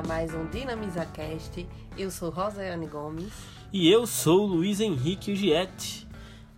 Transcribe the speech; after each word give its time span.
a 0.00 0.08
mais 0.08 0.32
um 0.32 0.46
DinamizaCast. 0.46 1.68
Eu 1.96 2.10
sou 2.10 2.30
Rosaiane 2.30 2.86
Gomes. 2.86 3.32
E 3.70 3.90
eu 3.90 4.06
sou 4.06 4.44
o 4.44 4.46
Luiz 4.46 4.80
Henrique 4.80 5.36
Giete. 5.36 6.08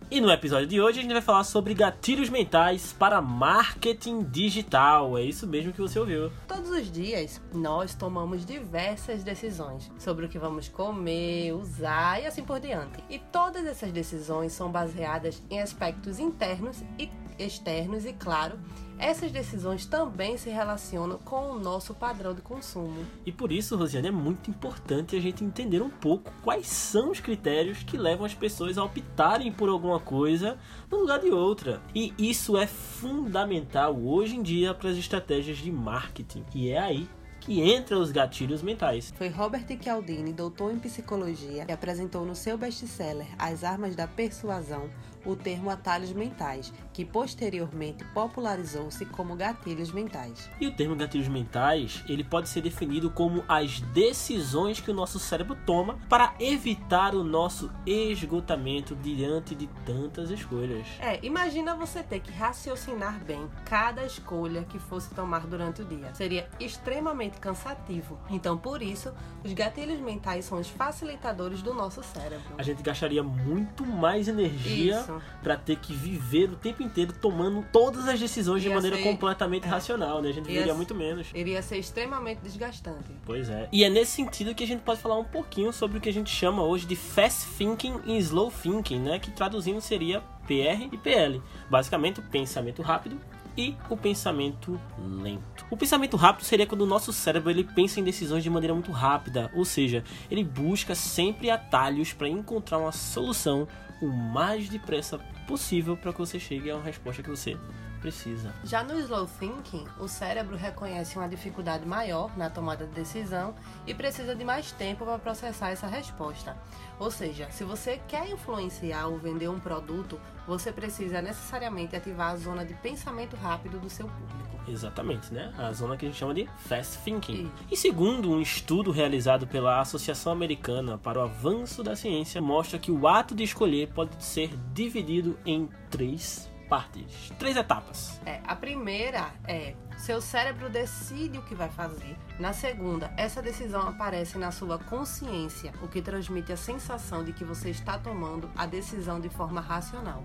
E 0.09 0.21
no 0.21 0.31
episódio 0.31 0.67
de 0.67 0.79
hoje 0.79 0.99
a 0.99 1.01
gente 1.01 1.11
vai 1.11 1.21
falar 1.21 1.43
sobre 1.43 1.73
gatilhos 1.73 2.29
mentais 2.29 2.93
para 2.93 3.21
marketing 3.21 4.23
digital. 4.23 5.17
É 5.17 5.23
isso 5.23 5.45
mesmo 5.45 5.73
que 5.73 5.81
você 5.81 5.99
ouviu. 5.99 6.31
Todos 6.47 6.69
os 6.69 6.89
dias 6.89 7.41
nós 7.53 7.93
tomamos 7.93 8.45
diversas 8.45 9.23
decisões 9.23 9.91
sobre 9.99 10.25
o 10.25 10.29
que 10.29 10.39
vamos 10.39 10.69
comer, 10.69 11.51
usar 11.53 12.21
e 12.21 12.27
assim 12.27 12.43
por 12.43 12.61
diante. 12.61 13.03
E 13.09 13.19
todas 13.19 13.65
essas 13.65 13.91
decisões 13.91 14.53
são 14.53 14.71
baseadas 14.71 15.43
em 15.49 15.61
aspectos 15.61 16.17
internos 16.17 16.81
e 16.97 17.09
externos 17.37 18.05
e, 18.05 18.13
claro, 18.13 18.57
essas 19.03 19.31
decisões 19.31 19.85
também 19.85 20.37
se 20.37 20.49
relacionam 20.49 21.19
com 21.19 21.51
o 21.51 21.59
nosso 21.59 21.93
padrão 21.93 22.33
de 22.33 22.41
consumo. 22.41 23.05
E 23.25 23.33
por 23.33 23.51
isso, 23.51 23.75
Rosiane, 23.75 24.07
é 24.07 24.11
muito 24.11 24.49
importante 24.49 25.17
a 25.17 25.19
gente 25.19 25.43
entender 25.43 25.81
um 25.81 25.89
pouco 25.89 26.31
quais 26.41 26.67
são 26.67 27.11
os 27.11 27.19
critérios 27.19 27.83
que 27.83 27.97
levam 27.97 28.25
as 28.25 28.33
pessoas 28.33 28.77
a 28.77 28.83
optarem 28.83 29.51
por 29.51 29.67
alguma 29.67 29.99
coisa 29.99 30.57
no 30.89 30.99
lugar 30.99 31.19
de 31.19 31.31
outra. 31.31 31.81
E 31.93 32.13
isso 32.17 32.57
é 32.57 32.65
fundamental 32.65 33.93
hoje 33.99 34.37
em 34.37 34.41
dia 34.41 34.73
para 34.73 34.89
as 34.89 34.97
estratégias 34.97 35.57
de 35.57 35.69
marketing. 35.69 36.45
E 36.55 36.69
é 36.69 36.79
aí 36.79 37.09
que 37.41 37.59
entra 37.59 37.99
os 37.99 38.09
gatilhos 38.09 38.61
mentais. 38.61 39.13
Foi 39.17 39.27
Robert 39.27 39.65
Cialdini, 39.81 40.31
doutor 40.31 40.71
em 40.71 40.79
psicologia, 40.79 41.65
que 41.65 41.73
apresentou 41.73 42.25
no 42.25 42.35
seu 42.35 42.57
best-seller 42.57 43.27
As 43.37 43.65
Armas 43.65 43.97
da 43.97 44.07
Persuasão 44.07 44.89
o 45.25 45.35
termo 45.35 45.69
atalhos 45.69 46.11
mentais, 46.11 46.73
que 46.91 47.05
posteriormente 47.05 48.03
popularizou-se 48.13 49.05
como 49.05 49.35
gatilhos 49.35 49.91
mentais. 49.91 50.49
E 50.59 50.67
o 50.67 50.75
termo 50.75 50.95
gatilhos 50.95 51.27
mentais, 51.27 52.03
ele 52.07 52.23
pode 52.23 52.49
ser 52.49 52.61
definido 52.61 53.09
como 53.09 53.43
as 53.47 53.79
decisões 53.79 54.79
que 54.79 54.91
o 54.91 54.93
nosso 54.93 55.19
cérebro 55.19 55.57
toma 55.65 55.97
para 56.09 56.33
evitar 56.39 57.15
o 57.15 57.23
nosso 57.23 57.71
esgotamento 57.85 58.95
diante 58.95 59.55
de 59.55 59.67
tantas 59.85 60.29
escolhas. 60.29 60.85
É, 60.99 61.19
imagina 61.25 61.75
você 61.75 62.03
ter 62.03 62.19
que 62.19 62.31
raciocinar 62.31 63.23
bem 63.23 63.49
cada 63.65 64.05
escolha 64.05 64.63
que 64.63 64.79
fosse 64.79 65.13
tomar 65.13 65.47
durante 65.47 65.81
o 65.81 65.85
dia. 65.85 66.13
Seria 66.13 66.49
extremamente 66.59 67.39
cansativo. 67.39 68.19
Então, 68.29 68.57
por 68.57 68.81
isso, 68.81 69.13
os 69.43 69.53
gatilhos 69.53 69.99
mentais 69.99 70.45
são 70.45 70.59
os 70.59 70.69
facilitadores 70.69 71.61
do 71.61 71.73
nosso 71.73 72.03
cérebro. 72.03 72.55
A 72.57 72.63
gente 72.63 72.81
gastaria 72.83 73.23
muito 73.23 73.85
mais 73.85 74.27
energia 74.27 74.99
Isso 74.99 75.12
para 75.41 75.57
ter 75.57 75.77
que 75.77 75.93
viver 75.93 76.49
o 76.49 76.55
tempo 76.55 76.83
inteiro 76.83 77.13
tomando 77.13 77.65
todas 77.71 78.07
as 78.07 78.19
decisões 78.19 78.63
Ia 78.63 78.69
de 78.69 78.75
maneira 78.75 78.97
ser... 78.97 79.03
completamente 79.03 79.65
é. 79.65 79.69
racional, 79.69 80.21
né? 80.21 80.29
A 80.29 80.33
gente 80.33 80.45
viveria 80.45 80.73
muito 80.73 80.93
menos. 80.95 81.27
Iria 81.33 81.61
ser 81.61 81.77
extremamente 81.77 82.39
desgastante. 82.39 83.11
Pois 83.25 83.49
é. 83.49 83.67
E 83.71 83.83
é 83.83 83.89
nesse 83.89 84.11
sentido 84.11 84.53
que 84.53 84.63
a 84.63 84.67
gente 84.67 84.81
pode 84.81 85.01
falar 85.01 85.17
um 85.17 85.23
pouquinho 85.23 85.71
sobre 85.73 85.97
o 85.97 86.01
que 86.01 86.09
a 86.09 86.13
gente 86.13 86.29
chama 86.29 86.63
hoje 86.63 86.85
de 86.85 86.95
fast 86.95 87.47
thinking 87.57 87.99
e 88.05 88.17
slow 88.17 88.51
thinking, 88.51 88.99
né? 88.99 89.19
Que 89.19 89.31
traduzindo 89.31 89.81
seria 89.81 90.21
PR 90.47 90.89
e 90.91 90.97
PL. 90.97 91.41
Basicamente, 91.69 92.21
pensamento 92.21 92.81
rápido 92.81 93.17
e 93.57 93.75
o 93.89 93.95
pensamento 93.95 94.79
lento. 94.97 95.65
O 95.69 95.77
pensamento 95.77 96.17
rápido 96.17 96.45
seria 96.45 96.65
quando 96.65 96.81
o 96.81 96.87
nosso 96.87 97.13
cérebro 97.13 97.49
ele 97.49 97.63
pensa 97.63 97.99
em 97.99 98.03
decisões 98.03 98.43
de 98.43 98.49
maneira 98.49 98.73
muito 98.73 98.91
rápida, 98.91 99.51
ou 99.53 99.65
seja, 99.65 100.03
ele 100.29 100.43
busca 100.43 100.95
sempre 100.95 101.49
atalhos 101.49 102.13
para 102.13 102.27
encontrar 102.27 102.77
uma 102.77 102.91
solução 102.91 103.67
o 104.01 104.07
mais 104.07 104.67
depressa 104.67 105.17
possível 105.47 105.95
para 105.95 106.11
que 106.11 106.19
você 106.19 106.39
chegue 106.39 106.69
a 106.69 106.75
uma 106.75 106.83
resposta 106.83 107.23
que 107.23 107.29
você 107.29 107.57
precisa. 108.03 108.53
Já 108.65 108.83
no 108.83 108.99
slow 108.99 109.25
thinking, 109.39 109.87
o 109.97 110.09
cérebro 110.09 110.57
reconhece 110.57 111.17
uma 111.17 111.29
dificuldade 111.29 111.87
maior 111.87 112.37
na 112.37 112.49
tomada 112.49 112.85
de 112.85 112.91
decisão 112.91 113.55
e 113.87 113.93
precisa 113.93 114.35
de 114.35 114.43
mais 114.43 114.73
tempo 114.73 115.05
para 115.05 115.17
processar 115.17 115.69
essa 115.69 115.87
resposta. 115.87 116.57
Ou 116.99 117.09
seja, 117.09 117.49
se 117.49 117.63
você 117.63 118.01
quer 118.05 118.29
influenciar 118.29 119.07
ou 119.07 119.17
vender 119.17 119.47
um 119.47 119.59
produto, 119.59 120.19
você 120.45 120.69
precisa 120.71 121.21
necessariamente 121.21 121.95
ativar 121.95 122.33
a 122.33 122.35
zona 122.35 122.65
de 122.65 122.73
pensamento 122.73 123.37
rápido 123.37 123.79
do 123.79 123.89
seu 123.89 124.07
público. 124.07 124.59
Exatamente, 124.67 125.33
né? 125.33 125.53
A 125.57 125.71
zona 125.71 125.95
que 125.95 126.05
a 126.05 126.09
gente 126.09 126.17
chama 126.17 126.33
de 126.33 126.45
fast 126.57 126.97
thinking. 127.05 127.49
E 127.71 127.77
segundo 127.77 128.29
um 128.31 128.41
estudo 128.41 128.91
realizado 128.91 129.47
pela 129.47 129.79
Associação 129.79 130.33
Americana 130.33 130.97
para 130.97 131.19
o 131.19 131.21
Avanço 131.21 131.81
da 131.81 131.95
Ciência, 131.95 132.41
mostra 132.41 132.77
que 132.77 132.91
o 132.91 133.07
ato 133.07 133.33
de 133.33 133.43
escolher 133.43 133.87
pode 133.89 134.21
ser 134.21 134.49
dividido 134.73 135.37
em 135.45 135.69
três 135.89 136.52
partes, 136.67 137.31
três 137.37 137.55
etapas. 137.55 138.19
É, 138.25 138.41
a 138.45 138.55
primeira 138.55 139.31
é 139.47 139.75
seu 139.97 140.19
cérebro 140.19 140.69
decide 140.69 141.37
o 141.37 141.41
que 141.43 141.55
vai 141.55 141.69
fazer. 141.69 142.17
Na 142.39 142.51
segunda, 142.51 143.13
essa 143.15 143.41
decisão 143.41 143.87
aparece 143.87 144.37
na 144.37 144.51
sua 144.51 144.77
consciência, 144.77 145.71
o 145.81 145.87
que 145.87 146.01
transmite 146.01 146.51
a 146.51 146.57
sensação 146.57 147.23
de 147.23 147.31
que 147.31 147.45
você 147.45 147.69
está 147.69 147.97
tomando 147.97 148.49
a 148.55 148.65
decisão 148.65 149.19
de 149.19 149.29
forma 149.29 149.61
racional. 149.61 150.23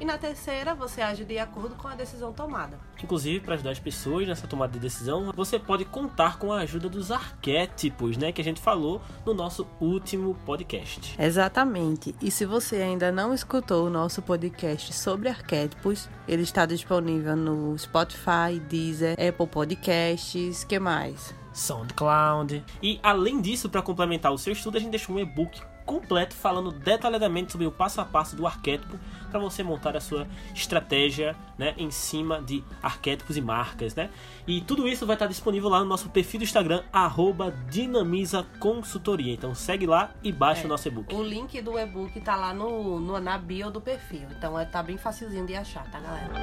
E 0.00 0.04
na 0.04 0.16
terceira, 0.16 0.74
você 0.74 1.02
age 1.02 1.24
de 1.24 1.38
acordo 1.38 1.74
com 1.74 1.88
a 1.88 1.94
decisão 1.94 2.32
tomada. 2.32 2.78
Inclusive, 3.02 3.40
para 3.40 3.54
ajudar 3.54 3.70
as 3.70 3.80
pessoas 3.80 4.28
nessa 4.28 4.46
tomada 4.46 4.72
de 4.72 4.78
decisão, 4.78 5.32
você 5.34 5.58
pode 5.58 5.84
contar 5.84 6.38
com 6.38 6.52
a 6.52 6.58
ajuda 6.58 6.88
dos 6.88 7.10
arquétipos, 7.10 8.16
né, 8.16 8.30
que 8.30 8.40
a 8.40 8.44
gente 8.44 8.60
falou 8.60 9.00
no 9.26 9.34
nosso 9.34 9.66
último 9.80 10.34
podcast. 10.46 11.16
Exatamente. 11.18 12.14
E 12.22 12.30
se 12.30 12.46
você 12.46 12.76
ainda 12.76 13.10
não 13.10 13.34
escutou 13.34 13.86
o 13.86 13.90
nosso 13.90 14.22
podcast 14.22 14.92
sobre 14.92 15.28
arquétipos, 15.28 16.08
ele 16.28 16.42
está 16.42 16.64
disponível 16.64 17.34
no 17.34 17.76
Spotify, 17.76 18.60
Deezer, 18.68 19.16
Apple 19.18 19.46
Podcasts, 19.46 20.62
que 20.64 20.78
mais? 20.78 21.34
SoundCloud. 21.52 22.64
E 22.82 23.00
além 23.02 23.40
disso, 23.40 23.68
para 23.68 23.82
complementar 23.82 24.32
o 24.32 24.38
seu 24.38 24.52
estudo, 24.52 24.76
a 24.76 24.80
gente 24.80 24.90
deixou 24.90 25.16
um 25.16 25.18
e-book 25.18 25.60
completo 25.88 26.34
falando 26.34 26.70
detalhadamente 26.70 27.50
sobre 27.50 27.66
o 27.66 27.72
passo 27.72 27.98
a 27.98 28.04
passo 28.04 28.36
do 28.36 28.46
arquétipo 28.46 28.98
para 29.30 29.40
você 29.40 29.62
montar 29.62 29.96
a 29.96 30.00
sua 30.00 30.28
estratégia 30.54 31.34
né, 31.56 31.74
em 31.78 31.90
cima 31.90 32.42
de 32.42 32.62
arquétipos 32.82 33.38
e 33.38 33.40
marcas. 33.40 33.94
Né? 33.94 34.10
E 34.46 34.60
tudo 34.60 34.86
isso 34.86 35.06
vai 35.06 35.16
estar 35.16 35.26
disponível 35.26 35.70
lá 35.70 35.78
no 35.80 35.86
nosso 35.86 36.10
perfil 36.10 36.40
do 36.40 36.44
Instagram, 36.44 36.82
Dinamiza 37.70 38.46
Consultoria. 38.60 39.32
Então 39.32 39.54
segue 39.54 39.86
lá 39.86 40.10
e 40.22 40.30
baixa 40.30 40.62
é, 40.62 40.64
o 40.66 40.68
nosso 40.68 40.86
e-book. 40.88 41.14
O 41.14 41.22
link 41.22 41.58
do 41.62 41.78
e-book 41.78 42.20
tá 42.20 42.36
lá 42.36 42.52
no, 42.52 43.00
no, 43.00 43.18
na 43.18 43.38
bio 43.38 43.70
do 43.70 43.80
perfil. 43.80 44.28
Então 44.36 44.60
é, 44.60 44.66
tá 44.66 44.82
bem 44.82 44.98
facilzinho 44.98 45.46
de 45.46 45.54
achar, 45.54 45.90
tá 45.90 45.98
galera? 46.00 46.34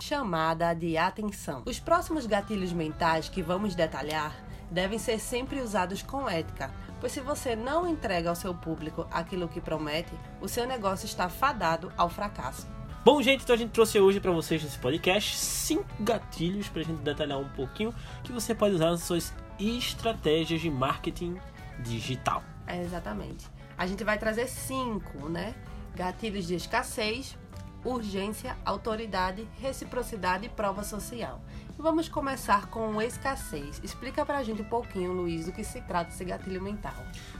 Chamada 0.00 0.72
de 0.74 0.96
atenção. 0.96 1.64
Os 1.66 1.80
próximos 1.80 2.24
gatilhos 2.24 2.72
mentais 2.72 3.28
que 3.28 3.42
vamos 3.42 3.74
detalhar 3.74 4.45
devem 4.70 4.98
ser 4.98 5.18
sempre 5.18 5.60
usados 5.60 6.02
com 6.02 6.28
ética 6.28 6.70
Pois 7.00 7.12
se 7.12 7.20
você 7.20 7.54
não 7.54 7.86
entrega 7.86 8.30
ao 8.30 8.34
seu 8.34 8.54
público 8.54 9.06
aquilo 9.10 9.48
que 9.48 9.60
promete, 9.60 10.12
o 10.40 10.48
seu 10.48 10.66
negócio 10.66 11.04
está 11.04 11.28
fadado 11.28 11.92
ao 11.96 12.08
fracasso. 12.08 12.66
Bom, 13.04 13.22
gente, 13.22 13.44
então 13.44 13.54
a 13.54 13.58
gente 13.58 13.70
trouxe 13.70 14.00
hoje 14.00 14.18
para 14.18 14.32
vocês 14.32 14.62
nesse 14.62 14.78
podcast 14.78 15.36
cinco 15.36 15.86
gatilhos 16.00 16.68
para 16.68 16.80
a 16.80 16.84
gente 16.84 17.02
detalhar 17.02 17.38
um 17.38 17.48
pouquinho 17.50 17.94
que 18.24 18.32
você 18.32 18.54
pode 18.54 18.74
usar 18.74 18.90
nas 18.90 19.02
suas 19.02 19.32
estratégias 19.60 20.60
de 20.60 20.70
marketing 20.70 21.38
digital. 21.80 22.42
É, 22.66 22.80
exatamente. 22.80 23.46
A 23.78 23.86
gente 23.86 24.02
vai 24.02 24.18
trazer 24.18 24.48
cinco, 24.48 25.28
né? 25.28 25.54
Gatilhos 25.94 26.46
de 26.46 26.56
escassez, 26.56 27.38
urgência, 27.84 28.56
autoridade, 28.64 29.46
reciprocidade 29.60 30.46
e 30.46 30.48
prova 30.48 30.82
social. 30.82 31.40
Vamos 31.78 32.08
começar 32.08 32.66
com 32.68 33.00
escassez. 33.02 33.80
Explica 33.84 34.24
pra 34.24 34.42
gente 34.42 34.62
um 34.62 34.64
pouquinho, 34.64 35.12
Luiz, 35.12 35.44
do 35.44 35.52
que 35.52 35.62
se 35.62 35.82
trata 35.82 36.10
esse 36.10 36.24
gatilho 36.24 36.62
mental. 36.62 36.94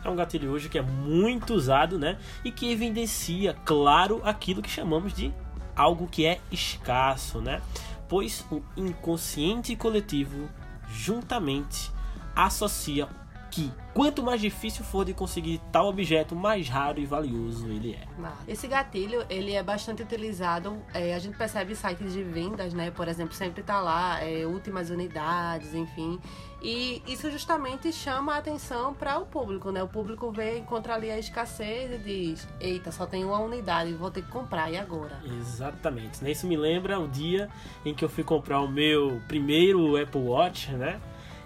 É 0.05 0.11
um 0.11 0.15
gatilho 0.15 0.51
hoje 0.51 0.69
que 0.69 0.79
é 0.79 0.83
muito 0.83 1.55
usado, 1.55 1.99
né? 1.99 2.19
E 2.45 2.53
que 2.53 2.71
evidencia, 2.71 3.57
claro, 3.65 4.21
aquilo 4.23 4.61
que 4.61 4.69
chamamos 4.69 5.15
de 5.15 5.33
algo 5.75 6.07
que 6.07 6.27
é 6.27 6.39
escasso, 6.53 7.41
né? 7.41 7.63
Pois 8.09 8.45
o 8.51 8.63
inconsciente 8.77 9.75
coletivo 9.75 10.49
juntamente 10.91 11.91
associa 12.35 13.09
que 13.51 13.73
quanto 13.95 14.23
mais 14.23 14.41
difícil 14.41 14.85
for 14.85 15.05
de 15.05 15.15
conseguir 15.15 15.61
tal 15.73 15.89
objeto, 15.89 16.37
mais 16.37 16.69
raro 16.69 17.01
e 17.01 17.07
valioso 17.07 17.67
ele 17.69 17.95
é. 17.95 18.07
Esse 18.47 18.67
gatilho, 18.69 19.25
ele 19.31 19.53
é 19.53 19.63
bastante 19.63 20.03
utilizado, 20.03 20.77
é, 20.93 21.15
a 21.15 21.19
gente 21.19 21.37
percebe 21.37 21.75
sites 21.75 22.13
de 22.13 22.23
vendas, 22.23 22.75
né? 22.75 22.91
Por 22.91 23.09
exemplo, 23.09 23.35
sempre 23.35 23.63
tá 23.63 23.81
lá, 23.81 24.23
é, 24.23 24.45
últimas 24.47 24.91
unidades, 24.91 25.75
enfim. 25.75 26.21
E 26.63 27.03
isso 27.07 27.31
justamente 27.31 27.93
chama 27.93 28.35
a 28.35 28.39
atenção 28.39 28.93
para 28.93 29.19
o 29.19 29.27
público, 29.27 29.71
né? 29.71 29.83
O 29.83 29.89
público 29.89 30.31
vê, 30.31 30.59
encontra 30.59 30.95
ali 30.95 31.11
a 31.11 31.19
escassez 31.19 31.93
e 31.93 31.99
diz: 31.99 32.49
Eita, 32.61 32.91
só 32.91 33.07
tem 33.07 33.25
uma 33.25 33.39
unidade, 33.39 33.93
vou 33.93 34.11
ter 34.11 34.23
que 34.23 34.31
comprar, 34.31 34.71
e 34.71 34.77
agora? 34.77 35.21
Exatamente. 35.41 36.29
Isso 36.29 36.47
me 36.47 36.57
lembra 36.57 36.99
o 36.99 37.07
dia 37.07 37.49
em 37.85 37.95
que 37.95 38.05
eu 38.05 38.09
fui 38.09 38.25
comprar 38.25 38.61
o 38.61 38.69
meu 38.69 39.21
primeiro 39.29 39.97
Apple 40.01 40.21
Watch, 40.21 40.73
né? 40.73 41.01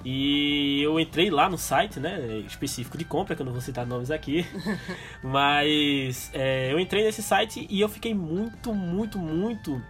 E 0.05 0.83
eu 0.83 0.99
entrei 0.99 1.31
lá 1.31 1.49
no 1.49 1.59
site, 1.59 2.01
né, 2.01 2.43
específico 2.47 2.97
de 2.97 3.05
compra, 3.05 3.37
que 3.37 3.43
eu 3.43 3.47
não 3.47 3.53
vou 3.53 3.61
citar 3.61 3.87
nomes 3.87 4.11
aqui, 4.11 4.47
mas 5.23 6.31
é, 6.33 6.73
eu 6.73 6.81
entrei 6.81 7.05
nesse 7.05 7.23
site 7.23 7.67
e 7.69 7.81
eu 7.81 7.89
fiquei 7.89 8.15
muito, 8.15 8.75
muito, 8.75 9.19
muito 9.19 9.81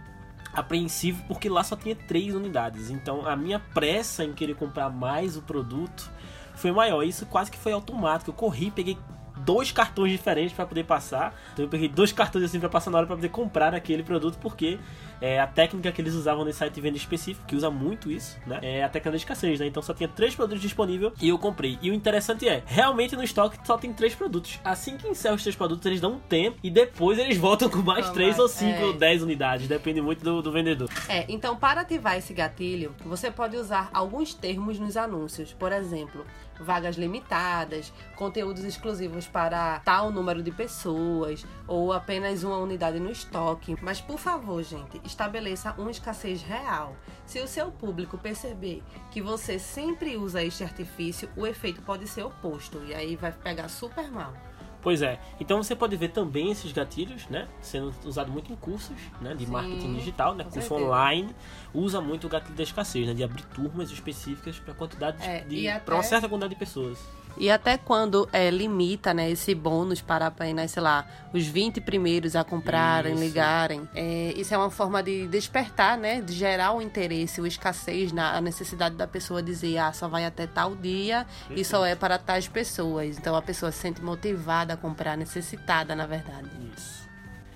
apreensivo 0.53 1.23
porque 1.27 1.47
lá 1.47 1.63
só 1.63 1.75
tinha 1.75 1.95
três 1.95 2.35
unidades. 2.35 2.89
Então 2.89 3.25
a 3.25 3.35
minha 3.35 3.59
pressa 3.59 4.23
em 4.23 4.33
querer 4.33 4.55
comprar 4.55 4.89
mais 4.89 5.37
o 5.37 5.41
produto 5.41 6.11
foi 6.55 6.71
maior. 6.71 7.03
Isso 7.03 7.25
quase 7.25 7.49
que 7.49 7.57
foi 7.57 7.71
automático. 7.71 8.31
Eu 8.31 8.35
corri, 8.35 8.69
peguei 8.69 8.97
dois 9.37 9.71
cartões 9.71 10.11
diferentes 10.11 10.53
para 10.53 10.65
poder 10.65 10.83
passar. 10.83 11.33
Então 11.53 11.65
eu 11.65 11.69
peguei 11.69 11.87
dois 11.87 12.11
cartões 12.11 12.45
assim 12.45 12.59
para 12.59 12.69
passar 12.69 12.91
na 12.91 12.97
hora 12.97 13.07
para 13.07 13.15
poder 13.15 13.29
comprar 13.29 13.73
aquele 13.73 14.03
produto, 14.03 14.37
porque 14.39 14.79
é, 15.21 15.39
a 15.39 15.47
técnica 15.47 15.91
que 15.91 16.01
eles 16.01 16.13
usavam 16.13 16.43
nesse 16.43 16.59
site 16.59 16.73
de 16.73 16.81
venda 16.81 16.97
específico, 16.97 17.45
que 17.45 17.55
usa 17.55 17.69
muito 17.69 18.11
isso, 18.11 18.37
né? 18.45 18.59
É 18.61 18.83
a 18.83 18.89
técnica 18.89 19.11
da 19.11 19.17
escassez, 19.17 19.59
né? 19.59 19.67
Então 19.67 19.81
só 19.81 19.93
tinha 19.93 20.09
três 20.09 20.35
produtos 20.35 20.61
disponíveis 20.61 21.13
e 21.21 21.29
eu 21.29 21.37
comprei. 21.37 21.77
E 21.81 21.91
o 21.91 21.93
interessante 21.93 22.47
é, 22.47 22.63
realmente 22.65 23.15
no 23.15 23.23
estoque 23.23 23.57
só 23.63 23.77
tem 23.77 23.93
três 23.93 24.15
produtos. 24.15 24.59
Assim 24.63 24.97
que 24.97 25.07
encerra 25.07 25.35
os 25.35 25.43
três 25.43 25.55
produtos, 25.55 25.85
eles 25.85 26.01
dão 26.01 26.13
um 26.13 26.19
tempo 26.19 26.57
e 26.63 26.69
depois 26.69 27.19
eles 27.19 27.37
voltam 27.37 27.69
com 27.69 27.79
mais 27.79 28.05
Toma, 28.05 28.13
três 28.13 28.39
ou 28.39 28.47
cinco 28.47 28.79
é... 28.79 28.85
ou 28.85 28.93
dez 28.93 29.21
unidades, 29.21 29.67
depende 29.67 30.01
muito 30.01 30.23
do, 30.23 30.41
do 30.41 30.51
vendedor. 30.51 30.89
É, 31.07 31.25
então 31.29 31.55
para 31.55 31.81
ativar 31.81 32.17
esse 32.17 32.33
gatilho, 32.33 32.95
você 33.05 33.29
pode 33.29 33.55
usar 33.55 33.89
alguns 33.93 34.33
termos 34.33 34.79
nos 34.79 34.97
anúncios. 34.97 35.53
Por 35.53 35.71
exemplo, 35.71 36.25
vagas 36.61 36.95
limitadas, 36.95 37.91
conteúdos 38.15 38.63
exclusivos 38.63 39.27
para 39.27 39.79
tal 39.79 40.11
número 40.11 40.41
de 40.41 40.51
pessoas 40.51 41.45
ou 41.67 41.91
apenas 41.91 42.43
uma 42.43 42.57
unidade 42.57 42.99
no 42.99 43.11
estoque. 43.11 43.75
Mas 43.81 43.99
por 43.99 44.17
favor, 44.17 44.63
gente, 44.63 45.01
estabeleça 45.11 45.73
uma 45.77 45.91
escassez 45.91 46.41
real. 46.41 46.95
Se 47.25 47.39
o 47.39 47.47
seu 47.47 47.71
público 47.71 48.17
perceber 48.17 48.81
que 49.11 49.21
você 49.21 49.59
sempre 49.59 50.17
usa 50.17 50.43
este 50.43 50.63
artifício, 50.63 51.29
o 51.35 51.45
efeito 51.45 51.81
pode 51.81 52.07
ser 52.07 52.23
oposto 52.23 52.83
e 52.85 52.93
aí 52.93 53.15
vai 53.15 53.31
pegar 53.31 53.67
super 53.67 54.09
mal. 54.09 54.33
Pois 54.81 55.03
é. 55.03 55.19
Então 55.39 55.61
você 55.61 55.75
pode 55.75 55.95
ver 55.95 56.09
também 56.09 56.49
esses 56.49 56.71
gatilhos, 56.71 57.27
né? 57.27 57.47
Sendo 57.61 57.93
usado 58.03 58.31
muito 58.31 58.51
em 58.51 58.55
cursos, 58.55 58.97
né? 59.21 59.35
De 59.35 59.45
Sim, 59.45 59.51
marketing 59.51 59.93
digital, 59.93 60.33
né? 60.33 60.43
Curso 60.43 60.69
certeza. 60.69 60.83
online. 60.83 61.35
Usa 61.71 62.01
muito 62.01 62.25
o 62.25 62.29
gatilho 62.29 62.55
da 62.55 62.63
escassez, 62.63 63.07
né? 63.07 63.13
De 63.13 63.23
abrir 63.23 63.43
turmas 63.43 63.91
específicas 63.91 64.57
para 64.57 64.73
quantidade 64.73 65.23
é, 65.23 65.41
de, 65.41 65.67
até... 65.67 65.79
para 65.81 65.93
uma 65.93 66.03
certa 66.03 66.27
quantidade 66.27 66.55
de 66.55 66.59
pessoas. 66.59 66.97
E 67.37 67.49
até 67.49 67.77
quando 67.77 68.27
é, 68.31 68.49
limita 68.49 69.13
né, 69.13 69.29
esse 69.29 69.55
bônus 69.55 70.01
para 70.01 70.27
apenas, 70.27 70.71
sei 70.71 70.81
lá, 70.81 71.05
os 71.33 71.45
20 71.45 71.81
primeiros 71.81 72.35
a 72.35 72.43
comprarem, 72.43 73.13
isso. 73.13 73.23
ligarem. 73.23 73.87
É, 73.95 74.33
isso 74.35 74.53
é 74.53 74.57
uma 74.57 74.69
forma 74.69 75.01
de 75.01 75.27
despertar, 75.27 75.97
né? 75.97 76.21
De 76.21 76.33
gerar 76.33 76.73
o 76.73 76.81
interesse, 76.81 77.41
o 77.41 77.47
escassez, 77.47 78.11
na, 78.11 78.35
a 78.35 78.41
necessidade 78.41 78.95
da 78.95 79.07
pessoa 79.07 79.41
dizer, 79.41 79.77
ah, 79.77 79.93
só 79.93 80.07
vai 80.07 80.25
até 80.25 80.45
tal 80.45 80.75
dia 80.75 81.25
e 81.49 81.63
só 81.63 81.85
é 81.85 81.95
para 81.95 82.17
tais 82.17 82.47
pessoas. 82.47 83.17
Então 83.17 83.35
a 83.35 83.41
pessoa 83.41 83.71
se 83.71 83.79
sente 83.79 84.01
motivada 84.01 84.73
a 84.73 84.77
comprar, 84.77 85.17
necessitada, 85.17 85.95
na 85.95 86.05
verdade. 86.05 86.49
Isso. 86.75 87.09